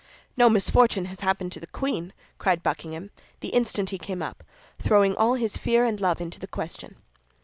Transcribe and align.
"No 0.35 0.49
misfortune 0.49 1.05
has 1.05 1.19
happened 1.19 1.51
to 1.51 1.59
the 1.59 1.67
queen?" 1.67 2.11
cried 2.39 2.63
Buckingham, 2.63 3.11
the 3.41 3.49
instant 3.49 3.91
he 3.91 3.99
came 3.99 4.23
up, 4.23 4.43
throwing 4.79 5.15
all 5.15 5.35
his 5.35 5.57
fear 5.57 5.85
and 5.85 6.01
love 6.01 6.19
into 6.19 6.39
the 6.39 6.47
question. 6.47 6.95